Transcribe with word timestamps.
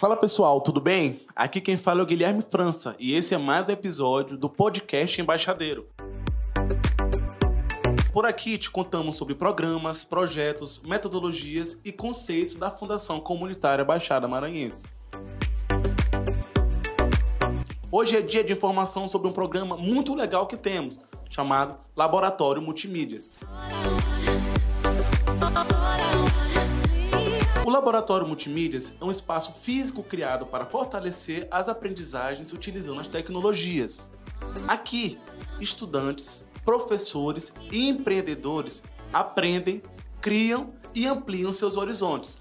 Fala 0.00 0.16
pessoal, 0.16 0.62
tudo 0.62 0.80
bem? 0.80 1.20
Aqui 1.36 1.60
quem 1.60 1.76
fala 1.76 2.00
é 2.00 2.02
o 2.02 2.06
Guilherme 2.06 2.40
França 2.40 2.96
e 2.98 3.12
esse 3.12 3.34
é 3.34 3.36
mais 3.36 3.68
um 3.68 3.72
episódio 3.72 4.34
do 4.38 4.48
podcast 4.48 5.20
Embaixadeiro. 5.20 5.86
Por 8.10 8.24
aqui 8.24 8.56
te 8.56 8.70
contamos 8.70 9.18
sobre 9.18 9.34
programas, 9.34 10.02
projetos, 10.02 10.80
metodologias 10.86 11.78
e 11.84 11.92
conceitos 11.92 12.54
da 12.54 12.70
Fundação 12.70 13.20
Comunitária 13.20 13.84
Baixada 13.84 14.26
Maranhense. 14.26 14.88
Hoje 17.92 18.16
é 18.16 18.22
dia 18.22 18.42
de 18.42 18.54
informação 18.54 19.06
sobre 19.06 19.28
um 19.28 19.32
programa 19.32 19.76
muito 19.76 20.14
legal 20.14 20.46
que 20.46 20.56
temos, 20.56 21.02
chamado 21.28 21.76
Laboratório 21.94 22.62
Multimídias. 22.62 23.30
O 27.70 27.72
Laboratório 27.72 28.26
Multimídias 28.26 28.96
é 29.00 29.04
um 29.04 29.12
espaço 29.12 29.52
físico 29.52 30.02
criado 30.02 30.44
para 30.44 30.66
fortalecer 30.66 31.46
as 31.52 31.68
aprendizagens 31.68 32.52
utilizando 32.52 33.00
as 33.00 33.06
tecnologias. 33.08 34.10
Aqui, 34.66 35.20
estudantes, 35.60 36.44
professores 36.64 37.54
e 37.70 37.88
empreendedores 37.88 38.82
aprendem, 39.12 39.80
criam 40.20 40.74
e 40.92 41.06
ampliam 41.06 41.52
seus 41.52 41.76
horizontes. 41.76 42.38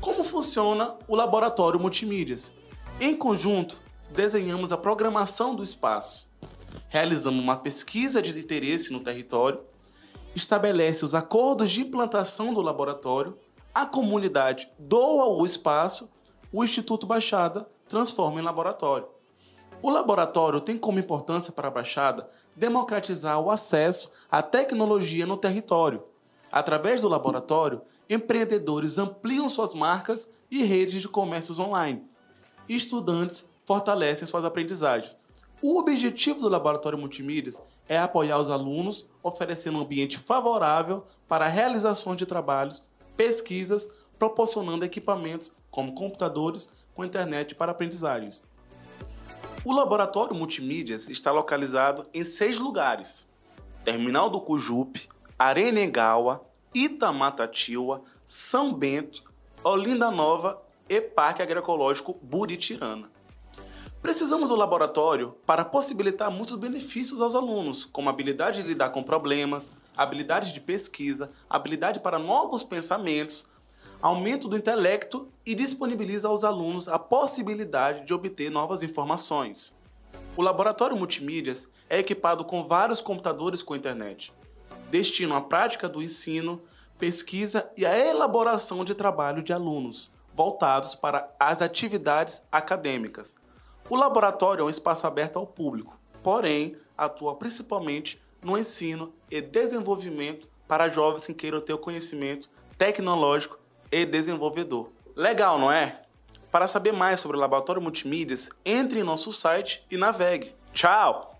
Como 0.00 0.24
funciona 0.24 0.96
o 1.06 1.14
Laboratório 1.14 1.78
Multimídias? 1.78 2.54
Em 2.98 3.14
conjunto, 3.14 3.78
desenhamos 4.10 4.72
a 4.72 4.78
programação 4.78 5.54
do 5.54 5.62
espaço, 5.62 6.26
realizamos 6.88 7.44
uma 7.44 7.58
pesquisa 7.58 8.22
de 8.22 8.30
interesse 8.30 8.90
no 8.90 9.00
território, 9.00 9.60
estabelece 10.34 11.04
os 11.04 11.14
acordos 11.14 11.70
de 11.70 11.82
implantação 11.82 12.54
do 12.54 12.62
laboratório, 12.62 13.36
a 13.74 13.86
comunidade 13.86 14.70
doa 14.78 15.28
o 15.28 15.44
espaço, 15.44 16.10
o 16.52 16.62
Instituto 16.62 17.06
Baixada 17.06 17.66
transforma 17.88 18.40
em 18.40 18.44
laboratório. 18.44 19.08
O 19.80 19.90
laboratório 19.90 20.60
tem 20.60 20.76
como 20.76 20.98
importância 20.98 21.52
para 21.52 21.68
a 21.68 21.70
Baixada 21.70 22.28
democratizar 22.54 23.40
o 23.40 23.50
acesso 23.50 24.12
à 24.30 24.42
tecnologia 24.42 25.26
no 25.26 25.36
território. 25.36 26.04
Através 26.50 27.02
do 27.02 27.08
laboratório, 27.08 27.80
empreendedores 28.08 28.98
ampliam 28.98 29.48
suas 29.48 29.74
marcas 29.74 30.30
e 30.50 30.62
redes 30.62 31.00
de 31.00 31.08
comércios 31.08 31.58
online. 31.58 32.04
Estudantes 32.68 33.50
fortalecem 33.64 34.28
suas 34.28 34.44
aprendizagens. 34.44 35.16
O 35.62 35.78
objetivo 35.78 36.40
do 36.40 36.48
Laboratório 36.48 36.98
Multimídias 36.98 37.62
é 37.88 37.98
apoiar 37.98 38.38
os 38.38 38.50
alunos, 38.50 39.06
oferecendo 39.22 39.78
um 39.78 39.82
ambiente 39.82 40.18
favorável 40.18 41.04
para 41.28 41.46
a 41.46 41.48
realização 41.48 42.14
de 42.14 42.26
trabalhos, 42.26 42.82
pesquisas, 43.16 43.88
proporcionando 44.18 44.84
equipamentos 44.84 45.52
como 45.70 45.94
computadores 45.94 46.70
com 46.94 47.04
internet 47.04 47.54
para 47.54 47.72
aprendizagens. 47.72 48.42
O 49.64 49.72
laboratório 49.72 50.34
multimídias 50.34 51.08
está 51.08 51.30
localizado 51.30 52.06
em 52.12 52.24
seis 52.24 52.58
lugares: 52.58 53.28
Terminal 53.84 54.28
do 54.28 54.40
Cujupe, 54.40 55.08
Arenegawa, 55.38 56.44
Itamatatiwa, 56.74 58.02
São 58.26 58.72
Bento, 58.74 59.24
Olinda 59.62 60.10
Nova 60.10 60.60
e 60.88 61.00
Parque 61.00 61.42
Agroecológico 61.42 62.18
Buritirana. 62.22 63.10
Precisamos 64.02 64.48
do 64.48 64.56
laboratório 64.56 65.36
para 65.46 65.64
possibilitar 65.64 66.28
muitos 66.28 66.56
benefícios 66.56 67.20
aos 67.20 67.36
alunos, 67.36 67.84
como 67.86 68.10
habilidade 68.10 68.60
de 68.60 68.66
lidar 68.66 68.90
com 68.90 69.00
problemas, 69.00 69.70
habilidade 69.96 70.52
de 70.52 70.60
pesquisa, 70.60 71.30
habilidade 71.48 72.00
para 72.00 72.18
novos 72.18 72.64
pensamentos, 72.64 73.48
aumento 74.02 74.48
do 74.48 74.56
intelecto 74.56 75.28
e 75.46 75.54
disponibiliza 75.54 76.26
aos 76.26 76.42
alunos 76.42 76.88
a 76.88 76.98
possibilidade 76.98 78.04
de 78.04 78.12
obter 78.12 78.50
novas 78.50 78.82
informações. 78.82 79.72
O 80.36 80.42
laboratório 80.42 80.96
multimídias 80.96 81.70
é 81.88 82.00
equipado 82.00 82.44
com 82.44 82.64
vários 82.64 83.00
computadores 83.00 83.62
com 83.62 83.76
internet. 83.76 84.32
Destinam 84.90 85.36
a 85.36 85.40
prática 85.40 85.88
do 85.88 86.02
ensino, 86.02 86.60
pesquisa 86.98 87.70
e 87.76 87.86
a 87.86 87.96
elaboração 87.96 88.84
de 88.84 88.96
trabalho 88.96 89.44
de 89.44 89.52
alunos, 89.52 90.10
voltados 90.34 90.96
para 90.96 91.32
as 91.38 91.62
atividades 91.62 92.42
acadêmicas. 92.50 93.36
O 93.88 93.96
laboratório 93.96 94.62
é 94.62 94.64
um 94.64 94.70
espaço 94.70 95.06
aberto 95.06 95.38
ao 95.38 95.46
público, 95.46 95.98
porém 96.22 96.76
atua 96.96 97.34
principalmente 97.34 98.20
no 98.42 98.58
ensino 98.58 99.12
e 99.30 99.40
desenvolvimento 99.40 100.48
para 100.66 100.88
jovens 100.88 101.26
que 101.26 101.34
queiram 101.34 101.60
ter 101.60 101.72
o 101.72 101.78
conhecimento 101.78 102.48
tecnológico 102.78 103.58
e 103.90 104.06
desenvolvedor. 104.06 104.90
Legal, 105.14 105.58
não 105.58 105.70
é? 105.70 106.02
Para 106.50 106.66
saber 106.66 106.92
mais 106.92 107.20
sobre 107.20 107.36
o 107.36 107.40
Laboratório 107.40 107.82
Multimídias, 107.82 108.50
entre 108.64 109.00
em 109.00 109.04
nosso 109.04 109.32
site 109.32 109.84
e 109.90 109.96
navegue. 109.96 110.54
Tchau! 110.72 111.31